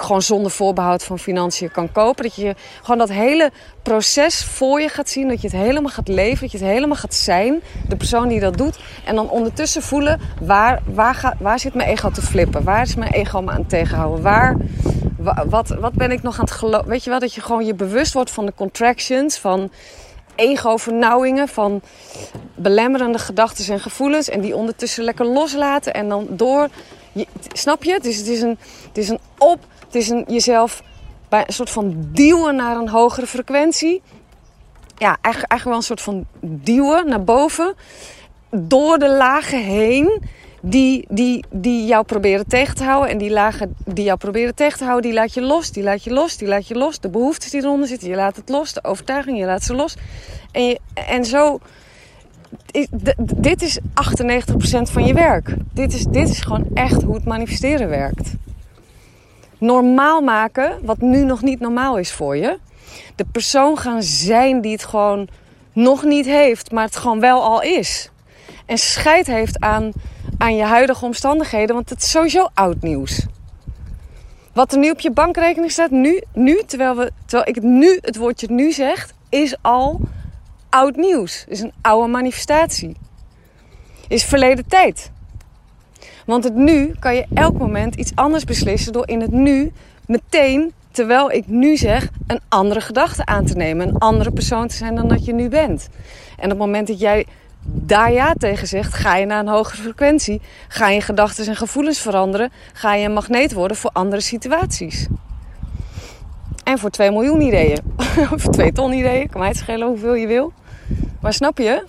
gewoon 0.00 0.22
zonder 0.22 0.50
voorbehoud 0.50 1.04
van 1.04 1.18
financiën 1.18 1.70
kan 1.70 1.92
kopen. 1.92 2.22
Dat 2.22 2.34
je 2.34 2.54
gewoon 2.80 2.98
dat 2.98 3.08
hele 3.08 3.50
proces 3.82 4.44
voor 4.44 4.80
je 4.80 4.88
gaat 4.88 5.08
zien. 5.08 5.28
Dat 5.28 5.40
je 5.40 5.48
het 5.48 5.56
helemaal 5.56 5.90
gaat 5.90 6.08
leven. 6.08 6.40
Dat 6.40 6.52
je 6.52 6.58
het 6.58 6.66
helemaal 6.66 6.96
gaat 6.96 7.14
zijn. 7.14 7.62
De 7.88 7.96
persoon 7.96 8.28
die 8.28 8.40
dat 8.40 8.56
doet. 8.56 8.78
En 9.04 9.14
dan 9.14 9.30
ondertussen 9.30 9.82
voelen 9.82 10.20
waar, 10.40 10.82
waar, 10.84 11.14
gaat, 11.14 11.34
waar 11.38 11.58
zit 11.58 11.74
mijn 11.74 11.88
ego 11.88 12.10
te 12.10 12.22
flippen? 12.22 12.64
Waar 12.64 12.82
is 12.82 12.94
mijn 12.94 13.12
ego 13.12 13.42
me 13.42 13.50
aan 13.50 13.58
het 13.58 13.68
tegenhouden? 13.68 14.22
Waar, 14.22 14.56
wat, 15.48 15.68
wat 15.68 15.92
ben 15.92 16.10
ik 16.10 16.22
nog 16.22 16.34
aan 16.34 16.44
het 16.44 16.54
geloven? 16.54 16.88
Weet 16.88 17.04
je 17.04 17.10
wel, 17.10 17.18
dat 17.18 17.34
je 17.34 17.40
gewoon 17.40 17.66
je 17.66 17.74
bewust 17.74 18.12
wordt 18.12 18.30
van 18.30 18.46
de 18.46 18.54
contractions. 18.54 19.38
Van 19.38 19.70
ego-vernauwingen. 20.34 21.48
Van 21.48 21.82
belemmerende 22.54 23.18
gedachten 23.18 23.72
en 23.72 23.80
gevoelens. 23.80 24.28
En 24.28 24.40
die 24.40 24.56
ondertussen 24.56 25.04
lekker 25.04 25.26
loslaten. 25.26 25.94
En 25.94 26.08
dan 26.08 26.26
door 26.30 26.68
snap 27.52 27.84
je? 27.84 27.98
Is, 28.02 28.16
het 28.16 28.26
is, 28.26 28.40
een, 28.40 28.58
het 28.88 28.98
is 28.98 29.08
een 29.08 29.18
op, 29.38 29.58
het 29.88 29.96
is 29.96 30.08
een 30.08 30.24
jezelf 30.26 30.82
bij 31.28 31.44
een 31.46 31.52
soort 31.52 31.70
van 31.70 32.08
duwen 32.12 32.56
naar 32.56 32.76
een 32.76 32.88
hogere 32.88 33.26
frequentie. 33.26 34.02
Ja, 34.96 35.16
eigenlijk, 35.20 35.52
eigenlijk 35.52 35.64
wel 35.64 35.76
een 35.76 35.82
soort 35.82 36.00
van 36.00 36.26
duwen 36.40 37.08
naar 37.08 37.24
boven. 37.24 37.74
Door 38.50 38.98
de 38.98 39.08
lagen 39.08 39.62
heen 39.62 40.22
die, 40.60 41.06
die, 41.08 41.44
die 41.50 41.86
jou 41.86 42.04
proberen 42.04 42.46
tegen 42.46 42.74
te 42.74 42.84
houden. 42.84 43.10
En 43.10 43.18
die 43.18 43.30
lagen 43.30 43.74
die 43.84 44.04
jou 44.04 44.18
proberen 44.18 44.54
tegen 44.54 44.78
te 44.78 44.84
houden, 44.84 45.10
die 45.10 45.20
laat 45.20 45.34
je 45.34 45.42
los, 45.42 45.72
die 45.72 45.82
laat 45.82 46.04
je 46.04 46.10
los, 46.10 46.36
die 46.36 46.48
laat 46.48 46.68
je 46.68 46.74
los. 46.74 47.00
De 47.00 47.08
behoeftes 47.08 47.50
die 47.50 47.62
eronder 47.62 47.88
zitten, 47.88 48.08
je 48.08 48.16
laat 48.16 48.36
het 48.36 48.48
los. 48.48 48.72
De 48.72 48.84
overtuiging, 48.84 49.38
je 49.38 49.44
laat 49.44 49.62
ze 49.62 49.74
los. 49.74 49.96
En, 50.52 50.78
en 50.94 51.24
zo 51.24 51.58
dit 53.18 53.62
is 53.62 53.78
98% 53.80 53.82
van 54.82 55.04
je 55.04 55.14
werk. 55.14 55.54
Dit 55.72 55.94
is, 55.94 56.04
dit 56.04 56.28
is 56.28 56.40
gewoon 56.40 56.66
echt 56.74 57.02
hoe 57.02 57.14
het 57.14 57.24
manifesteren 57.24 57.88
werkt. 57.88 58.34
Normaal 59.58 60.20
maken 60.20 60.78
wat 60.82 61.00
nu 61.00 61.24
nog 61.24 61.42
niet 61.42 61.60
normaal 61.60 61.98
is 61.98 62.12
voor 62.12 62.36
je. 62.36 62.58
De 63.16 63.24
persoon 63.32 63.78
gaan 63.78 64.02
zijn 64.02 64.60
die 64.60 64.72
het 64.72 64.84
gewoon 64.84 65.28
nog 65.72 66.02
niet 66.02 66.26
heeft, 66.26 66.72
maar 66.72 66.84
het 66.84 66.96
gewoon 66.96 67.20
wel 67.20 67.42
al 67.42 67.62
is. 67.62 68.10
En 68.66 68.78
scheid 68.78 69.26
heeft 69.26 69.60
aan, 69.60 69.92
aan 70.38 70.56
je 70.56 70.62
huidige 70.62 71.04
omstandigheden, 71.04 71.74
want 71.74 71.90
het 71.90 72.02
is 72.02 72.10
sowieso 72.10 72.48
oud 72.54 72.82
nieuws. 72.82 73.26
Wat 74.52 74.72
er 74.72 74.78
nu 74.78 74.90
op 74.90 75.00
je 75.00 75.10
bankrekening 75.10 75.70
staat, 75.70 75.90
nu, 75.90 76.22
nu 76.32 76.62
terwijl, 76.66 76.96
we, 76.96 77.10
terwijl 77.26 77.48
ik 77.56 77.62
nu 77.62 77.98
het 78.00 78.16
woordje 78.16 78.46
nu 78.50 78.72
zeg, 78.72 79.12
is 79.28 79.56
al 79.60 80.00
oud 80.68 80.96
nieuws. 80.96 81.44
Is 81.48 81.60
een 81.60 81.72
oude 81.80 82.08
manifestatie. 82.08 82.96
Is 84.08 84.24
verleden 84.24 84.66
tijd. 84.66 85.10
Want 86.28 86.44
het 86.44 86.54
nu 86.54 86.94
kan 86.98 87.14
je 87.14 87.26
elk 87.34 87.58
moment 87.58 87.94
iets 87.94 88.12
anders 88.14 88.44
beslissen 88.44 88.92
door 88.92 89.08
in 89.08 89.20
het 89.20 89.30
nu 89.30 89.72
meteen, 90.06 90.72
terwijl 90.90 91.30
ik 91.30 91.46
nu 91.46 91.76
zeg, 91.76 92.08
een 92.26 92.40
andere 92.48 92.80
gedachte 92.80 93.26
aan 93.26 93.44
te 93.44 93.54
nemen. 93.54 93.88
Een 93.88 93.98
andere 93.98 94.30
persoon 94.30 94.68
te 94.68 94.74
zijn 94.74 94.94
dan 94.94 95.08
dat 95.08 95.24
je 95.24 95.32
nu 95.32 95.48
bent. 95.48 95.88
En 96.36 96.44
op 96.44 96.50
het 96.50 96.58
moment 96.58 96.86
dat 96.86 97.00
jij 97.00 97.26
daar 97.62 98.12
ja 98.12 98.32
tegen 98.32 98.66
zegt, 98.66 98.94
ga 98.94 99.16
je 99.16 99.26
naar 99.26 99.40
een 99.40 99.48
hogere 99.48 99.82
frequentie. 99.82 100.40
Ga 100.68 100.88
je 100.88 101.00
gedachten 101.00 101.46
en 101.46 101.56
gevoelens 101.56 102.00
veranderen. 102.00 102.52
Ga 102.72 102.94
je 102.94 103.04
een 103.04 103.12
magneet 103.12 103.52
worden 103.52 103.76
voor 103.76 103.90
andere 103.92 104.22
situaties. 104.22 105.06
En 106.64 106.78
voor 106.78 106.90
2 106.90 107.10
miljoen 107.10 107.40
ideeën. 107.40 107.78
of 108.34 108.48
2 108.48 108.72
ton 108.72 108.92
ideeën. 108.92 109.28
Kan 109.28 109.40
mij 109.40 109.48
het 109.48 109.58
schelen 109.58 109.88
hoeveel 109.88 110.14
je 110.14 110.26
wil. 110.26 110.52
Maar 111.20 111.32
snap 111.32 111.58
je? 111.58 111.84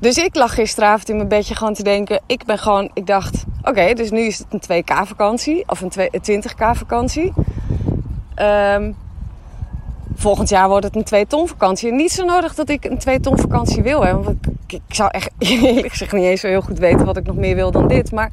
Dus 0.00 0.16
ik 0.16 0.34
lag 0.34 0.54
gisteravond 0.54 1.08
in 1.08 1.16
mijn 1.16 1.28
bedje 1.28 1.54
gewoon 1.54 1.74
te 1.74 1.82
denken. 1.82 2.20
Ik 2.26 2.44
ben 2.44 2.58
gewoon, 2.58 2.90
ik 2.94 3.06
dacht, 3.06 3.44
oké, 3.62 3.94
dus 3.94 4.10
nu 4.10 4.20
is 4.20 4.38
het 4.38 4.68
een 4.68 4.82
2K 4.82 5.06
vakantie. 5.06 5.64
Of 5.66 5.80
een 5.80 5.92
20K 6.42 6.70
vakantie. 6.72 7.32
Um, 8.36 8.96
volgend 10.14 10.48
jaar 10.48 10.68
wordt 10.68 10.84
het 10.84 10.96
een 10.96 11.04
2 11.04 11.26
ton 11.26 11.48
vakantie. 11.48 11.90
En 11.90 11.96
niet 11.96 12.12
zo 12.12 12.24
nodig 12.24 12.54
dat 12.54 12.68
ik 12.68 12.84
een 12.84 12.98
2 12.98 13.20
ton 13.20 13.38
vakantie 13.38 13.82
wil. 13.82 14.04
Hè, 14.04 14.12
want 14.12 14.28
ik, 14.28 14.72
ik, 14.72 14.94
zou 14.94 15.10
echt 15.10 15.30
eerlijk 15.38 15.88
gezegd 15.88 16.12
niet 16.12 16.24
eens 16.24 16.40
zo 16.40 16.46
heel 16.46 16.60
goed 16.60 16.78
weten 16.78 17.06
wat 17.06 17.16
ik 17.16 17.26
nog 17.26 17.36
meer 17.36 17.54
wil 17.54 17.70
dan 17.70 17.88
dit. 17.88 18.12
Maar 18.12 18.30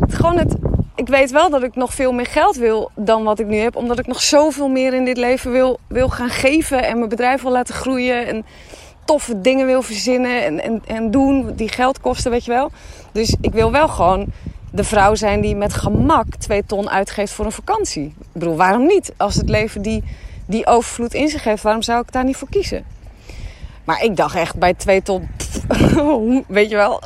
het, 0.00 0.14
gewoon 0.14 0.38
het, 0.38 0.56
ik 0.94 1.08
weet 1.08 1.30
wel 1.30 1.50
dat 1.50 1.62
ik 1.62 1.74
nog 1.74 1.94
veel 1.94 2.12
meer 2.12 2.26
geld 2.26 2.56
wil 2.56 2.90
dan 2.94 3.24
wat 3.24 3.38
ik 3.38 3.46
nu 3.46 3.56
heb. 3.56 3.76
Omdat 3.76 3.98
ik 3.98 4.06
nog 4.06 4.22
zoveel 4.22 4.68
meer 4.68 4.94
in 4.94 5.04
dit 5.04 5.16
leven 5.16 5.52
wil, 5.52 5.78
wil 5.86 6.08
gaan 6.08 6.30
geven. 6.30 6.84
En 6.84 6.96
mijn 6.96 7.08
bedrijf 7.08 7.42
wil 7.42 7.52
laten 7.52 7.74
groeien. 7.74 8.26
En 8.26 8.44
toffe 9.04 9.40
dingen 9.40 9.66
wil 9.66 9.82
verzinnen 9.82 10.44
en, 10.44 10.62
en, 10.62 10.82
en 10.86 11.10
doen 11.10 11.52
die 11.54 11.68
geld 11.68 12.00
kosten, 12.00 12.30
weet 12.30 12.44
je 12.44 12.50
wel. 12.50 12.70
Dus 13.12 13.36
ik 13.40 13.52
wil 13.52 13.72
wel 13.72 13.88
gewoon 13.88 14.26
de 14.70 14.84
vrouw 14.84 15.14
zijn 15.14 15.40
die 15.40 15.56
met 15.56 15.74
gemak 15.74 16.34
twee 16.34 16.66
ton 16.66 16.90
uitgeeft 16.90 17.32
voor 17.32 17.44
een 17.44 17.52
vakantie. 17.52 18.04
Ik 18.04 18.26
bedoel, 18.32 18.56
waarom 18.56 18.86
niet? 18.86 19.12
Als 19.16 19.34
het 19.34 19.48
leven 19.48 19.82
die, 19.82 20.02
die 20.46 20.66
overvloed 20.66 21.14
in 21.14 21.28
zich 21.28 21.44
heeft, 21.44 21.62
waarom 21.62 21.82
zou 21.82 22.00
ik 22.00 22.12
daar 22.12 22.24
niet 22.24 22.36
voor 22.36 22.48
kiezen? 22.48 22.84
Maar 23.84 24.02
ik 24.02 24.16
dacht 24.16 24.34
echt 24.34 24.56
bij 24.58 24.74
twee 24.74 25.02
ton, 25.02 25.28
weet 26.48 26.70
je 26.70 26.76
wel. 26.76 27.02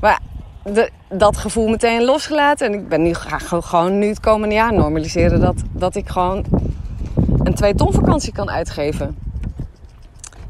Maar 0.00 0.20
de, 0.64 0.90
dat 1.08 1.36
gevoel 1.36 1.68
meteen 1.68 2.04
losgelaten. 2.04 2.66
En 2.66 2.72
ik 2.72 2.88
ben 2.88 3.02
nu 3.02 3.12
graag 3.12 3.48
gewoon 3.48 3.98
nu 3.98 4.08
het 4.08 4.20
komende 4.20 4.54
jaar 4.54 4.72
normaliseren 4.72 5.40
dat, 5.40 5.56
dat 5.72 5.94
ik 5.94 6.08
gewoon 6.08 6.44
een 7.42 7.54
twee 7.54 7.74
ton 7.74 7.92
vakantie 7.92 8.32
kan 8.32 8.50
uitgeven. 8.50 9.29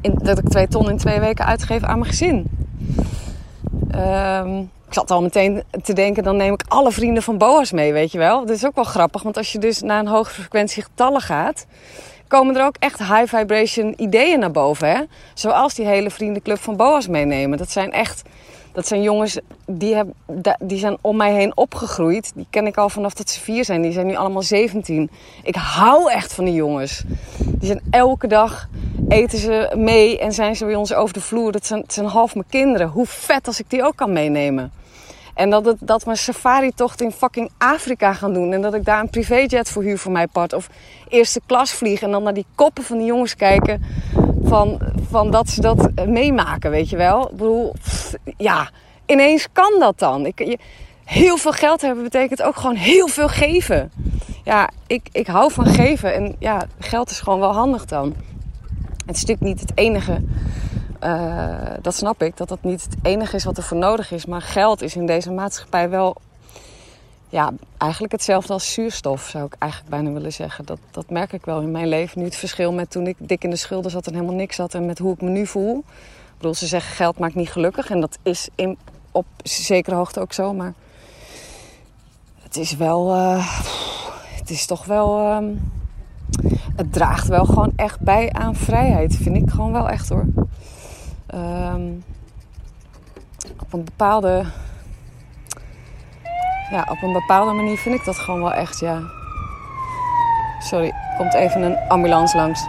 In, 0.01 0.19
dat 0.23 0.37
ik 0.37 0.49
twee 0.49 0.67
ton 0.67 0.89
in 0.89 0.97
twee 0.97 1.19
weken 1.19 1.45
uitgeef 1.45 1.83
aan 1.83 1.99
mijn 1.99 2.11
gezin. 2.11 2.49
Um, 3.95 4.69
ik 4.87 4.97
zat 4.97 5.11
al 5.11 5.21
meteen 5.21 5.63
te 5.83 5.93
denken, 5.93 6.23
dan 6.23 6.37
neem 6.37 6.53
ik 6.53 6.63
alle 6.67 6.91
vrienden 6.91 7.23
van 7.23 7.37
Boas 7.37 7.71
mee, 7.71 7.93
weet 7.93 8.11
je 8.11 8.17
wel. 8.17 8.39
Dat 8.39 8.55
is 8.55 8.65
ook 8.65 8.75
wel 8.75 8.83
grappig, 8.83 9.23
want 9.23 9.37
als 9.37 9.51
je 9.51 9.59
dus 9.59 9.81
naar 9.81 9.99
een 9.99 10.07
hoge 10.07 10.31
frequentie 10.31 10.83
getallen 10.83 11.21
gaat, 11.21 11.65
komen 12.27 12.57
er 12.57 12.65
ook 12.65 12.75
echt 12.79 12.99
high 12.99 13.35
vibration 13.35 13.93
ideeën 13.97 14.39
naar 14.39 14.51
boven. 14.51 14.89
Hè? 14.89 15.01
Zoals 15.33 15.73
die 15.73 15.85
hele 15.85 16.09
vriendenclub 16.09 16.59
van 16.59 16.75
Boas 16.75 17.07
meenemen. 17.07 17.57
Dat 17.57 17.71
zijn 17.71 17.91
echt 17.91 18.21
dat 18.73 18.87
zijn 18.87 19.01
jongens 19.01 19.39
die, 19.65 19.95
hebben, 19.95 20.13
die 20.59 20.77
zijn 20.77 20.97
om 21.01 21.17
mij 21.17 21.33
heen 21.33 21.57
opgegroeid. 21.57 22.31
Die 22.35 22.47
ken 22.49 22.67
ik 22.67 22.77
al 22.77 22.89
vanaf 22.89 23.13
dat 23.13 23.29
ze 23.29 23.39
vier 23.39 23.65
zijn. 23.65 23.81
Die 23.81 23.91
zijn 23.91 24.07
nu 24.07 24.15
allemaal 24.15 24.41
17. 24.41 25.09
Ik 25.43 25.55
hou 25.55 26.11
echt 26.11 26.33
van 26.33 26.45
die 26.45 26.53
jongens. 26.53 27.03
Die 27.37 27.67
zijn 27.67 27.81
elke 27.89 28.27
dag 28.27 28.69
eten 29.09 29.39
ze 29.39 29.73
mee 29.77 30.19
en 30.19 30.33
zijn 30.33 30.55
ze 30.55 30.65
bij 30.65 30.75
ons 30.75 30.93
over 30.93 31.13
de 31.13 31.21
vloer. 31.21 31.51
Dat 31.51 31.65
zijn, 31.65 31.83
zijn 31.87 32.05
half 32.05 32.33
mijn 32.33 32.47
kinderen. 32.49 32.87
Hoe 32.87 33.05
vet 33.05 33.47
als 33.47 33.59
ik 33.59 33.69
die 33.69 33.83
ook 33.83 33.95
kan 33.95 34.13
meenemen. 34.13 34.71
En 35.33 35.49
dat, 35.49 35.75
dat 35.79 36.03
we 36.03 36.09
een 36.09 36.17
safari-tocht 36.17 37.01
in 37.01 37.11
fucking 37.11 37.51
Afrika 37.57 38.13
gaan 38.13 38.33
doen. 38.33 38.53
En 38.53 38.61
dat 38.61 38.73
ik 38.73 38.85
daar 38.85 38.99
een 38.99 39.09
privéjet 39.09 39.69
voor 39.69 39.83
huur 39.83 39.97
voor 39.97 40.11
mijn 40.11 40.29
part. 40.29 40.53
Of 40.53 40.69
eerste 41.09 41.41
klas 41.45 41.71
vlieg 41.71 42.01
en 42.01 42.11
dan 42.11 42.23
naar 42.23 42.33
die 42.33 42.45
koppen 42.55 42.83
van 42.83 42.97
die 42.97 43.05
jongens 43.05 43.35
kijken 43.35 43.83
van, 44.43 44.79
van 45.09 45.31
dat 45.31 45.49
ze 45.49 45.61
dat 45.61 45.89
eh, 45.95 46.05
meemaken, 46.05 46.71
weet 46.71 46.89
je 46.89 46.97
wel. 46.97 47.23
Ik 47.23 47.37
bedoel, 47.37 47.73
ja, 48.37 48.69
ineens 49.05 49.47
kan 49.51 49.79
dat 49.79 49.99
dan. 49.99 50.25
Ik, 50.25 50.39
je, 50.39 50.57
heel 51.03 51.37
veel 51.37 51.51
geld 51.51 51.81
hebben 51.81 52.03
betekent 52.03 52.41
ook 52.41 52.55
gewoon 52.55 52.75
heel 52.75 53.07
veel 53.07 53.27
geven. 53.27 53.91
Ja, 54.43 54.69
ik, 54.87 55.09
ik 55.11 55.27
hou 55.27 55.51
van 55.51 55.65
geven 55.65 56.13
en 56.13 56.35
ja, 56.39 56.65
geld 56.79 57.09
is 57.09 57.19
gewoon 57.19 57.39
wel 57.39 57.53
handig 57.53 57.85
dan. 57.85 58.15
Het 59.05 59.15
is 59.15 59.25
natuurlijk 59.25 59.41
niet 59.41 59.59
het 59.59 59.71
enige, 59.75 60.21
uh, 61.03 61.73
dat 61.81 61.95
snap 61.95 62.21
ik, 62.21 62.37
dat 62.37 62.49
dat 62.49 62.63
niet 62.63 62.83
het 62.83 62.95
enige 63.01 63.35
is 63.35 63.43
wat 63.43 63.57
er 63.57 63.63
voor 63.63 63.77
nodig 63.77 64.11
is. 64.11 64.25
Maar 64.25 64.41
geld 64.41 64.81
is 64.81 64.95
in 64.95 65.05
deze 65.05 65.31
maatschappij 65.31 65.89
wel 65.89 66.15
ja, 67.29 67.51
eigenlijk 67.77 68.11
hetzelfde 68.11 68.53
als 68.53 68.73
zuurstof, 68.73 69.27
zou 69.27 69.45
ik 69.45 69.55
eigenlijk 69.59 69.91
bijna 69.91 70.11
willen 70.11 70.33
zeggen. 70.33 70.65
Dat, 70.65 70.79
dat 70.91 71.09
merk 71.09 71.33
ik 71.33 71.45
wel 71.45 71.61
in 71.61 71.71
mijn 71.71 71.87
leven. 71.87 72.19
Nu 72.19 72.25
het 72.25 72.35
verschil 72.35 72.73
met 72.73 72.91
toen 72.91 73.07
ik 73.07 73.15
dik 73.19 73.43
in 73.43 73.49
de 73.49 73.55
schulden 73.55 73.91
zat 73.91 74.07
en 74.07 74.13
helemaal 74.13 74.35
niks 74.35 74.57
had 74.57 74.73
en 74.73 74.85
met 74.85 74.99
hoe 74.99 75.13
ik 75.13 75.21
me 75.21 75.29
nu 75.29 75.47
voel. 75.47 75.77
Ik 75.77 76.37
bedoel, 76.37 76.53
ze 76.53 76.67
zeggen 76.67 76.95
geld 76.95 77.19
maakt 77.19 77.35
niet 77.35 77.51
gelukkig 77.51 77.89
en 77.89 77.99
dat 77.99 78.17
is 78.23 78.49
in, 78.55 78.77
op 79.11 79.25
zekere 79.43 79.95
hoogte 79.95 80.19
ook 80.19 80.33
zo. 80.33 80.53
Maar 80.53 80.73
het 82.43 82.57
is 82.57 82.75
wel, 82.75 83.15
uh, 83.15 83.59
het 84.37 84.49
is 84.49 84.65
toch 84.65 84.85
wel, 84.85 85.19
uh, 85.19 85.37
het 86.75 86.93
draagt 86.93 87.27
wel 87.27 87.45
gewoon 87.45 87.73
echt 87.75 87.99
bij 87.99 88.31
aan 88.31 88.55
vrijheid. 88.55 89.15
Vind 89.15 89.35
ik 89.35 89.49
gewoon 89.49 89.71
wel 89.71 89.89
echt 89.89 90.09
hoor. 90.09 90.25
Um, 91.33 92.03
op 93.59 93.73
een 93.73 93.83
bepaalde 93.83 94.45
ja, 96.71 96.85
op 96.89 97.01
een 97.01 97.13
bepaalde 97.13 97.51
manier 97.51 97.77
vind 97.77 97.95
ik 97.95 98.05
dat 98.05 98.17
gewoon 98.17 98.41
wel 98.41 98.53
echt, 98.53 98.79
ja. 98.79 99.01
Sorry, 100.59 100.93
komt 101.17 101.33
even 101.33 101.61
een 101.61 101.77
ambulance 101.87 102.37
langs. 102.37 102.67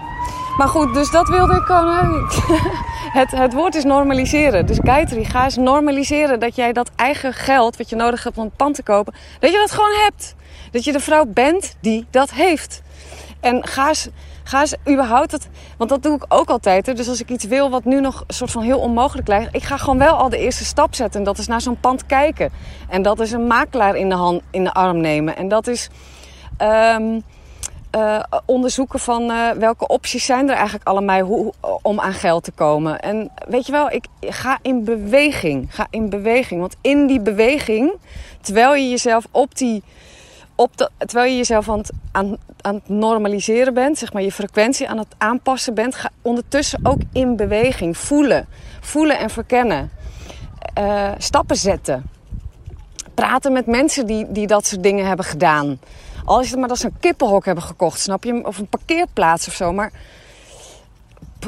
Maar 0.56 0.68
goed, 0.68 0.94
dus 0.94 1.10
dat 1.10 1.28
wilde 1.28 1.54
ik 1.54 1.62
gewoon. 1.62 2.30
het, 3.20 3.30
het 3.30 3.52
woord 3.52 3.74
is 3.74 3.84
normaliseren. 3.84 4.66
Dus 4.66 4.78
Gayatri, 4.82 5.24
ga 5.24 5.44
eens 5.44 5.56
normaliseren 5.56 6.40
dat 6.40 6.56
jij 6.56 6.72
dat 6.72 6.90
eigen 6.96 7.32
geld 7.32 7.76
wat 7.76 7.88
je 7.88 7.96
nodig 7.96 8.24
hebt 8.24 8.38
om 8.38 8.44
een 8.44 8.56
pand 8.56 8.74
te 8.74 8.82
kopen, 8.82 9.14
dat 9.38 9.50
je 9.50 9.56
dat 9.56 9.70
gewoon 9.70 10.00
hebt. 10.02 10.34
Dat 10.70 10.84
je 10.84 10.92
de 10.92 11.00
vrouw 11.00 11.24
bent 11.26 11.76
die 11.80 12.06
dat 12.10 12.30
heeft. 12.30 12.82
En 13.40 13.66
ga 13.66 13.88
eens 13.88 14.08
Ga 14.44 14.60
eens 14.60 14.74
überhaupt 14.88 15.32
het. 15.32 15.48
Want 15.76 15.90
dat 15.90 16.02
doe 16.02 16.16
ik 16.16 16.24
ook 16.28 16.48
altijd. 16.48 16.86
Hè. 16.86 16.94
Dus 16.94 17.08
als 17.08 17.20
ik 17.20 17.30
iets 17.30 17.44
wil 17.44 17.70
wat 17.70 17.84
nu 17.84 18.00
nog 18.00 18.24
soort 18.28 18.50
van 18.50 18.62
heel 18.62 18.78
onmogelijk 18.78 19.28
lijkt. 19.28 19.54
Ik 19.54 19.62
ga 19.62 19.76
gewoon 19.76 19.98
wel 19.98 20.14
al 20.14 20.28
de 20.28 20.38
eerste 20.38 20.64
stap 20.64 20.94
zetten. 20.94 21.20
En 21.20 21.26
dat 21.26 21.38
is 21.38 21.46
naar 21.46 21.60
zo'n 21.60 21.80
pand 21.80 22.06
kijken. 22.06 22.50
En 22.88 23.02
dat 23.02 23.20
is 23.20 23.32
een 23.32 23.46
makelaar 23.46 23.96
in 23.96 24.08
de, 24.08 24.14
hand, 24.14 24.42
in 24.50 24.64
de 24.64 24.72
arm 24.72 25.00
nemen. 25.00 25.36
En 25.36 25.48
dat 25.48 25.66
is 25.66 25.90
Ehm, 26.56 27.20
eh, 27.90 28.22
onderzoeken 28.44 28.98
van 28.98 29.30
uh, 29.30 29.50
welke 29.50 29.86
opties 29.86 30.24
zijn 30.24 30.48
er 30.48 30.54
eigenlijk 30.54 30.86
allemaal 30.86 31.20
hoe, 31.20 31.52
om 31.82 32.00
aan 32.00 32.12
geld 32.12 32.44
te 32.44 32.50
komen. 32.50 33.00
En 33.00 33.30
weet 33.48 33.66
je 33.66 33.72
wel, 33.72 33.90
ik 33.90 34.04
ga 34.20 34.58
in 34.62 34.84
beweging. 34.84 35.74
Ga 35.74 35.86
in 35.90 36.08
beweging. 36.08 36.60
Want 36.60 36.76
in 36.80 37.06
die 37.06 37.20
beweging, 37.20 37.92
terwijl 38.40 38.74
je 38.74 38.88
jezelf 38.88 39.26
op 39.30 39.56
die. 39.56 39.82
Op 40.62 40.90
terwijl 40.98 41.30
je 41.30 41.36
jezelf 41.36 41.68
aan 41.68 41.78
het, 41.78 41.92
aan, 42.12 42.38
het 42.62 42.88
normaliseren 42.88 43.74
bent, 43.74 43.98
zeg 43.98 44.12
maar 44.12 44.22
je 44.22 44.32
frequentie 44.32 44.88
aan 44.88 44.98
het 44.98 45.14
aanpassen 45.18 45.74
bent, 45.74 45.94
ga 45.94 46.10
ondertussen 46.22 46.80
ook 46.82 47.00
in 47.12 47.36
beweging. 47.36 47.96
Voelen. 47.96 48.46
Voelen 48.80 49.18
en 49.18 49.30
verkennen. 49.30 49.90
Uh, 50.78 51.10
stappen 51.18 51.56
zetten. 51.56 52.04
Praten 53.14 53.52
met 53.52 53.66
mensen 53.66 54.06
die, 54.06 54.32
die 54.32 54.46
dat 54.46 54.66
soort 54.66 54.82
dingen 54.82 55.06
hebben 55.06 55.24
gedaan. 55.24 55.80
Al 56.24 56.40
is 56.40 56.50
het 56.50 56.58
maar 56.58 56.68
dat 56.68 56.78
ze 56.78 56.86
een 56.86 56.96
kippenhok 57.00 57.44
hebben 57.44 57.64
gekocht, 57.64 58.00
snap 58.00 58.24
je? 58.24 58.46
Of 58.46 58.58
een 58.58 58.68
parkeerplaats 58.68 59.46
of 59.46 59.54
zo. 59.54 59.72
Maar 59.72 59.92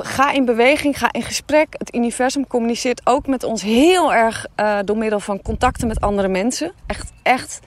ga 0.03 0.33
in 0.33 0.45
beweging, 0.45 0.99
ga 0.99 1.13
in 1.13 1.23
gesprek. 1.23 1.67
Het 1.79 1.95
universum 1.95 2.47
communiceert 2.47 3.01
ook 3.05 3.27
met 3.27 3.45
ons 3.45 3.63
heel 3.63 4.15
erg 4.15 4.47
uh, 4.57 4.79
door 4.85 4.97
middel 4.97 5.21
van 5.21 5.43
contacten 5.43 5.89
met 5.89 6.01
andere 6.01 6.29
mensen. 6.29 6.73
Echt, 6.87 7.13
echt. 7.23 7.61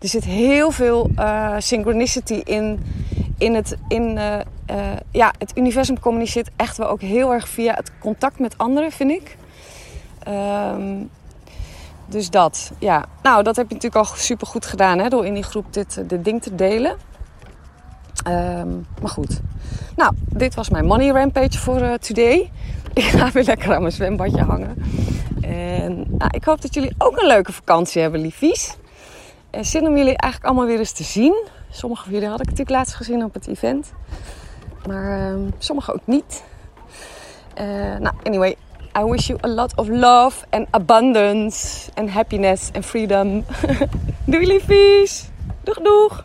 Er 0.00 0.08
zit 0.08 0.24
heel 0.24 0.70
veel 0.70 1.10
uh, 1.18 1.54
synchronicity 1.58 2.40
in, 2.44 2.80
in 3.38 3.54
het. 3.54 3.76
In, 3.88 4.16
uh, 4.16 4.36
ja, 5.10 5.32
het 5.38 5.52
universum 5.54 6.00
communiceert 6.00 6.50
echt 6.56 6.76
wel 6.76 6.88
ook 6.88 7.00
heel 7.00 7.32
erg 7.32 7.48
via 7.48 7.74
het 7.74 7.92
contact 7.98 8.38
met 8.38 8.58
anderen, 8.58 8.92
vind 8.92 9.10
ik. 9.10 9.36
Um, 10.28 11.10
dus 12.08 12.30
dat, 12.30 12.70
ja. 12.78 13.04
Nou, 13.22 13.42
dat 13.42 13.56
heb 13.56 13.68
je 13.68 13.74
natuurlijk 13.74 14.08
al 14.08 14.16
super 14.16 14.46
goed 14.46 14.66
gedaan 14.66 14.98
hè, 14.98 15.08
door 15.08 15.26
in 15.26 15.34
die 15.34 15.42
groep 15.42 15.72
dit, 15.72 15.96
eh, 15.96 16.04
dit 16.06 16.24
ding 16.24 16.42
te 16.42 16.54
delen. 16.54 16.96
Um, 18.26 18.86
maar 19.00 19.10
goed. 19.10 19.40
Nou, 19.96 20.12
dit 20.28 20.54
was 20.54 20.68
mijn 20.68 20.86
money 20.86 21.08
rampage 21.08 21.58
voor 21.58 21.80
uh, 21.80 21.94
today. 21.94 22.50
Ik 22.92 23.04
ga 23.04 23.30
weer 23.30 23.44
lekker 23.44 23.74
aan 23.74 23.80
mijn 23.80 23.92
zwembadje 23.92 24.42
hangen. 24.42 24.74
En 25.40 26.04
nou, 26.08 26.30
ik 26.30 26.44
hoop 26.44 26.62
dat 26.62 26.74
jullie 26.74 26.94
ook 26.98 27.20
een 27.20 27.26
leuke 27.26 27.52
vakantie 27.52 28.02
hebben, 28.02 28.20
liefies. 28.20 28.76
En 29.50 29.64
zin 29.64 29.86
om 29.86 29.96
jullie 29.96 30.16
eigenlijk 30.16 30.44
allemaal 30.44 30.66
weer 30.66 30.78
eens 30.78 30.92
te 30.92 31.02
zien. 31.02 31.46
Sommige 31.70 32.02
van 32.02 32.12
jullie 32.12 32.28
had 32.28 32.40
ik 32.40 32.44
natuurlijk 32.44 32.76
laatst 32.76 32.94
gezien 32.94 33.24
op 33.24 33.34
het 33.34 33.46
event. 33.46 33.92
Maar 34.86 35.32
uh, 35.32 35.38
sommige 35.58 35.92
ook 35.92 36.06
niet. 36.06 36.42
Uh, 37.60 37.64
nou, 37.96 38.14
anyway, 38.22 38.56
I 38.98 39.04
wish 39.04 39.26
you 39.26 39.38
a 39.42 39.48
lot 39.48 39.76
of 39.76 39.88
love 39.88 40.46
and 40.50 40.66
abundance 40.70 41.90
and 41.94 42.10
happiness 42.10 42.70
and 42.74 42.84
freedom. 42.84 43.44
Doei 44.24 44.46
liefies. 44.46 45.28
Doeg 45.62 45.76
doeg. 45.76 46.24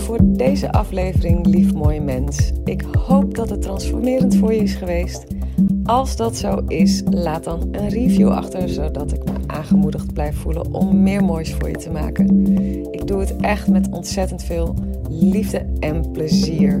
Voor 0.00 0.18
deze 0.22 0.72
aflevering, 0.72 1.46
lief 1.46 1.74
mooi 1.74 2.00
mens. 2.00 2.52
Ik 2.64 2.84
hoop 2.98 3.34
dat 3.34 3.50
het 3.50 3.62
transformerend 3.62 4.36
voor 4.36 4.52
je 4.52 4.62
is 4.62 4.74
geweest. 4.74 5.26
Als 5.84 6.16
dat 6.16 6.36
zo 6.36 6.62
is, 6.66 7.02
laat 7.10 7.44
dan 7.44 7.68
een 7.72 7.88
review 7.88 8.28
achter, 8.28 8.68
zodat 8.68 9.12
ik 9.12 9.24
me 9.24 9.32
aangemoedigd 9.46 10.12
blijf 10.12 10.36
voelen 10.36 10.74
om 10.74 11.02
meer 11.02 11.24
moois 11.24 11.54
voor 11.54 11.68
je 11.68 11.76
te 11.76 11.90
maken. 11.90 12.46
Ik 12.92 13.06
doe 13.06 13.20
het 13.20 13.36
echt 13.36 13.68
met 13.68 13.88
ontzettend 13.90 14.42
veel 14.42 14.74
liefde 15.08 15.66
en 15.80 16.10
plezier. 16.10 16.80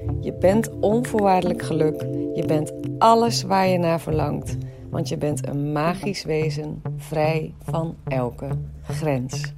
je 0.21 0.33
bent 0.33 0.69
onvoorwaardelijk 0.79 1.61
geluk, 1.61 2.01
je 2.33 2.43
bent 2.47 2.73
alles 2.97 3.43
waar 3.43 3.67
je 3.67 3.77
naar 3.77 3.99
verlangt, 3.99 4.57
want 4.89 5.09
je 5.09 5.17
bent 5.17 5.47
een 5.47 5.71
magisch 5.71 6.23
wezen, 6.23 6.81
vrij 6.97 7.53
van 7.59 7.95
elke 8.07 8.47
grens. 8.81 9.53